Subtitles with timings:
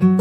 [0.00, 0.14] 나를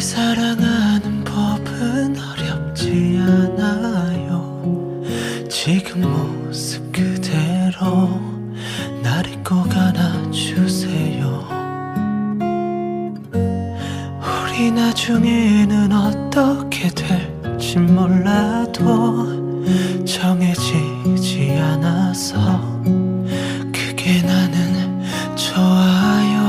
[0.00, 5.02] 사랑하는 법은 어렵지 않아요.
[5.48, 8.33] 지금 모습 그대로
[14.94, 19.26] 나중에는 어떻게 될지 몰라도
[20.04, 22.60] 정해지지 않아서
[23.72, 25.02] 그게 나는
[25.34, 26.44] 좋아요.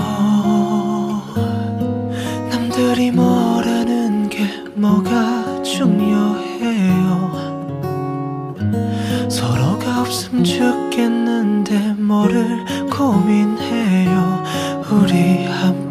[2.52, 7.31] 남들이 뭐라는 게 뭐가 중요해요?
[9.27, 14.44] 서로가 없음 죽겠는데 뭐를 고민해요?
[14.91, 15.84] 우리 함께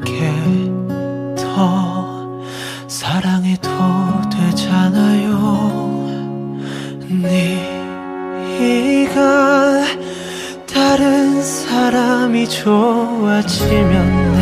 [11.85, 13.93] 사람이 좋아지면
[14.37, 14.41] 내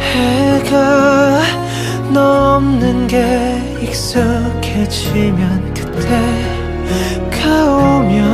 [0.00, 1.40] 해가
[2.12, 7.38] 너 없는 게 익숙해지면 그때가
[7.76, 8.31] 오면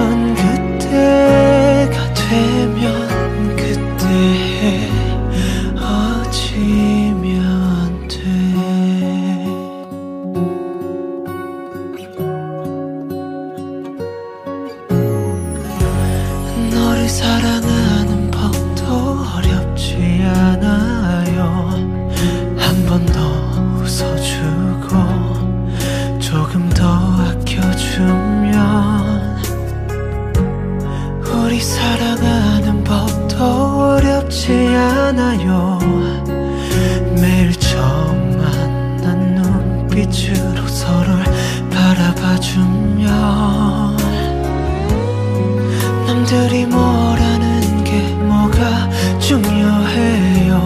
[46.29, 50.61] 남들이 뭐라는 게 뭐가 중요해요?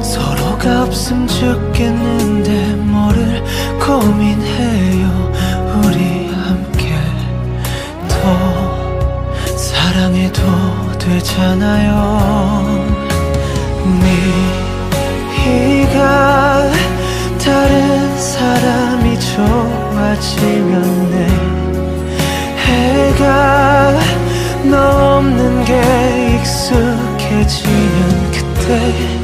[0.00, 3.42] 서로가 없음 죽겠는데 뭐를
[3.80, 5.32] 고민해요?
[5.82, 6.94] 우리 함께
[8.08, 10.40] 더 사랑해도
[11.00, 11.98] 되잖아요.
[15.44, 16.70] 네가
[17.44, 21.47] 다른 사람이 좋아지면 내
[23.18, 23.98] 해가
[24.70, 27.66] 너 없는 게 익숙해지면
[28.30, 29.17] 그때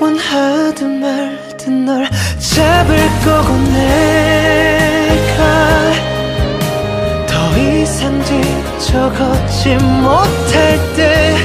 [0.00, 2.08] 원하든 말든 널
[2.38, 5.42] 잡을 거고 내가
[7.26, 11.36] 더 이상 뒤처 걷지 못할 때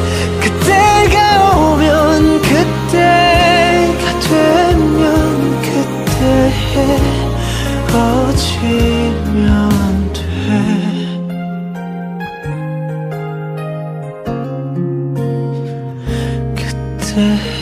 [17.13, 17.52] to